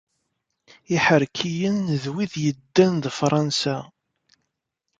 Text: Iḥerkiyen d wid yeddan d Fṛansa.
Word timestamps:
Iḥerkiyen 0.95 1.77
d 2.03 2.05
wid 2.13 2.33
yeddan 2.43 2.93
d 3.03 3.05
Fṛansa. 3.17 3.77